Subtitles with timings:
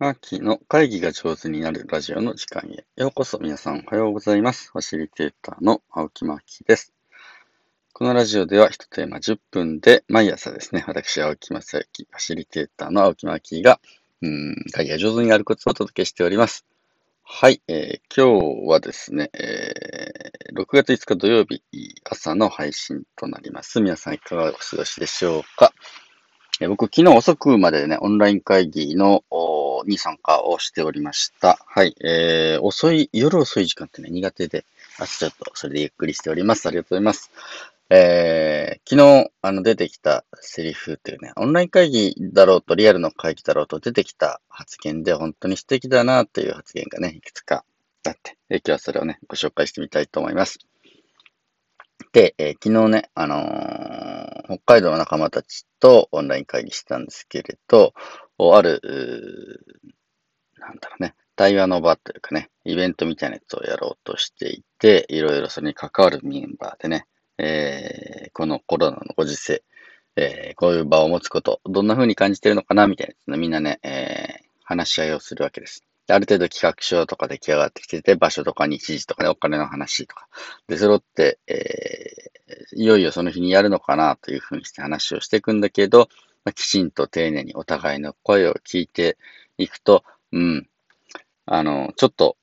[0.00, 4.70] マーキーの会議が上手になるラジオの時間へようこそ皆さんおはようございます。
[4.70, 6.92] ファシリテーターの青木マーキーです。
[7.92, 13.80] このラジオでは1テーマ10分で毎朝ですね、私青木正幸、ファシリテーターの青木マーキーが、
[14.22, 16.64] うん、会議が上手になるコツをお届けしております。
[17.24, 21.60] はい、えー、今日はですね、えー、6月5日土曜日
[22.04, 23.80] 朝の配信となります。
[23.80, 25.72] 皆さんいかがお過ごしでしょうか？
[26.60, 29.22] え僕、昨日遅くまでね、オンライン会議の
[29.86, 31.58] に参加をしておりました。
[31.66, 31.94] はい。
[32.04, 34.64] えー、遅い、夜遅い時間ってね、苦手で、
[34.98, 36.66] 朝ちょっとそれでゆっくりしております。
[36.66, 37.30] ありがとうございます。
[37.90, 47.64] えー、昨日、あの、出てきたセリフっていうね、オンライン会議だろうと、リアルの会議だろうと出てきた発言で、本当に素敵だなっていう発言がね、いくつか
[48.06, 50.58] あって、え今日はそれをね、ご紹介してみたいと思います。
[52.12, 57.94] で、えー、昨日ね、あのー、北海道の仲間たちとオンライン会議したんですけれど、
[58.38, 58.80] ある、
[60.58, 67.06] なんだろうね、対話の場というかね、イベントみたいなやつをやろうとしていて、いろいろそれに関わるメンバーでね、
[67.38, 69.62] えー、このコロナのご時世、
[70.16, 75.84] えー、こういう場を持つこと、どんな風に感じてるのかな、みたいな、みんなね、えー、話し合いをするわけです。
[76.08, 80.26] ある程度企画書とか出来上がってきてて、場所とか日時とかね、お金の話とか。
[80.66, 86.08] で、それって、えー、いよいよその日にやるのかなというふうにして話をしていくんだけど、
[86.44, 89.16] まあ、きちんと丁寧にお互いの声を聞いて
[89.58, 90.68] いくと、うん、
[91.46, 92.36] あの、ちょっと、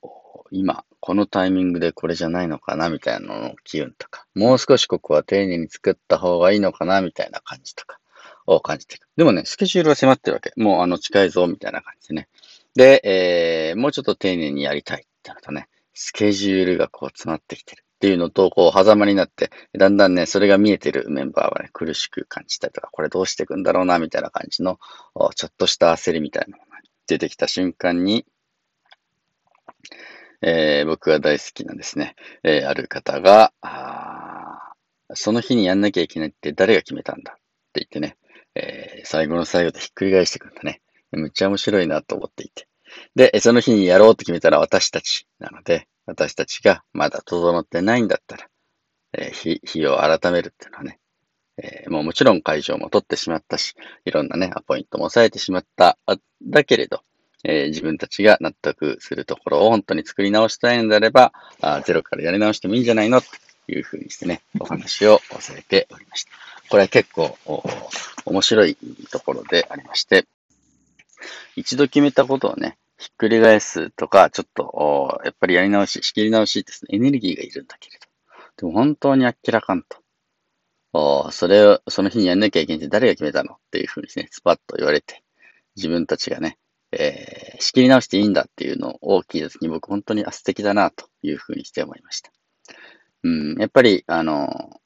[0.51, 7.99] 今、このタイミングでこれじゃないのかなみたいなのの機運とか、もう少しここは丁寧に作った方がいいのかなみたいな感じとか
[8.47, 9.07] を感じていく。
[9.15, 10.51] でもね、スケジュールは迫ってるわけ。
[10.55, 12.27] もうあの近いぞみたいな感じでね。
[12.75, 24.79] で、えー、もうちょっと丁寧にやりたいってなるとね、スケジュールがこう詰まってきてるっていうのと、こう、狭間になって、だんだんね、それが見えてるメンバーはね、苦しく感じたりとか、これどうしていくんだろうな、みたいな感じの、
[25.35, 28.25] ちょっとした焦りみたいなものが出てきた瞬間に、
[30.41, 33.53] えー、僕が大好きなんですね、えー、ある方が、
[35.13, 37.41] その日にやんなきゃいけないって誰が決めたんだって
[37.75, 38.17] 言ってね、
[38.55, 40.81] えー、最後の最後でひっくり返してくるんだね。
[41.11, 42.67] めっちゃ面白いなと思っていて。
[43.15, 48.47] で、その日にやろうと決めたら私たちなので、私たちがまだ整ってないんだったら、
[49.13, 50.99] えー、日、を改めるっていうのはね、
[51.57, 55.97] えー、もうもちろん会場も取ってしまったし、いろんなね、アポイントも抑えてしまった。
[56.43, 57.01] だけれど、
[57.43, 63.27] えー、自分たちが納得するところを本当に作り直したいのであれば、あゼロからやり直してもいいんじゃないのと
[63.67, 66.31] いうふうにしてね、お話をされておりました。
[66.69, 67.37] これは結構
[68.25, 68.75] 面白い
[69.11, 70.25] ところでありまして、
[71.55, 78.07] 一度決めたことをね、ひっくり返すとか、ちょっと、やっぱりやり直し、仕切り直しですね、エネルギーがいるんだけれど。
[78.57, 79.97] でも本当にあっけらかんと。
[80.93, 85.23] おそれを、その日にやんなきゃいけないって誰が決めたのっていうふうにですね、スパッと言われて、
[85.75, 86.57] 自分たちがね、
[86.93, 92.31] えー、仕切り直していいんだっていうのを聞いたときに僕本当にあ素敵だなというふうにして思いました。
[93.23, 94.79] うん、やっぱり、あの、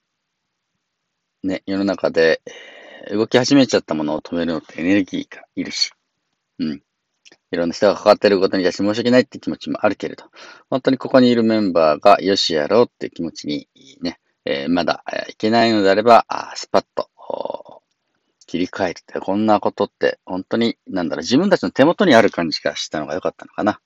[1.43, 2.41] ね、世の中で
[3.11, 5.91] 動き始めちゃったものを止めるのってエネルギーがいるし、
[6.57, 6.81] うん。
[7.51, 10.25] いろんな人が関わっていることに対して申し訳ないって気持ちもあるけれど、
[10.69, 13.67] 本当にここにいるメンバーがよしやろうって気持ちに
[14.01, 17.09] ね、えー、まだいけないのであれば、スパッと
[18.45, 23.79] 切り替えるって、こんなことって本当に、なんだろう、自分たちの手元にある感じがしたのが良かったのかな。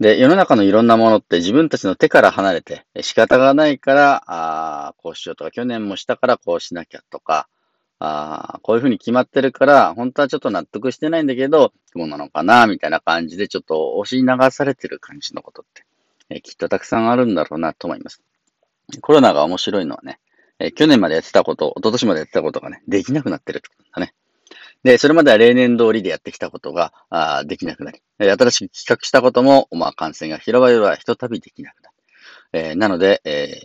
[0.00, 7.48] で、世の中のいろんなものって自分たちの手から離れて仕方がないから、あこうしようとか、去年もしたからこうしなきゃとか、
[8.00, 15.84] ああ、こういうふうに決まってるから、本当はちょっと納得してないんだけど、どうなのかな、みたいな感じで、ちょっと押し流されてる感じのことって、
[16.30, 18.22] えー、きっとたくさんあるんだろうなと思います。
[19.00, 20.20] コロナが面白いのはね、
[20.60, 24.14] えー、去年までやってたこと、一昨年までやってたことがね、できなくなってるってことだね。
[24.84, 31.94] で、それまでは例年通りでやってきたことが、あできなくなり、新しく企画したことも、まあ、感染が広がればひとたびできなくなる。
[32.52, 33.60] えー、なので、え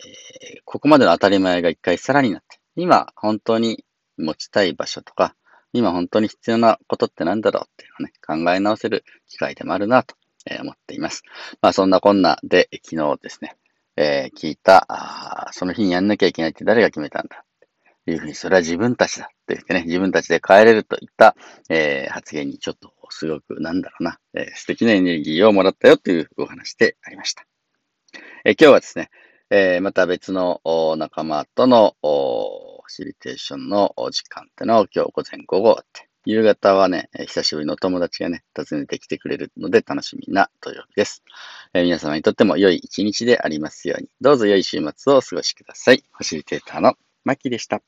[0.58, 3.86] ー、ここまでの当たり前が一回さらになって、今、本当に
[4.18, 5.36] 持ちたい場所とか、
[5.74, 8.14] 今本当に必要なことって何だろうっていうのをね、
[8.46, 10.16] 考え直せる機会でもあるなと
[10.62, 11.24] 思っています。
[11.62, 13.56] まあそんなこんなで昨日ですね、
[13.96, 17.44] えー、聞いた、その日にやんなきゃいけないって誰が決めたんだ
[18.06, 21.36] というふうに、それは自分たちだって言ってね、自分たちで変えれるといった、
[21.70, 27.46] えー、発言にちょっとすごくなんだろうな、えー、素敵なエネルギーをもらったよというお話でありました。
[28.46, 29.10] えー、今日はですね、
[29.50, 30.62] えー、また別の
[30.98, 31.96] 仲間との
[32.84, 41.24] ファシリテーションの時間ってのを今日午前午後って、夕方はね、久しぶりの友達がね、訪ねてきてくれるので楽しみな土曜日です。
[41.74, 46.04] えー、皆様にとっても良い一日でありますように、どうぞ良い週末をお過ごしください。
[46.12, 47.82] ファシリテーターのマッキでした。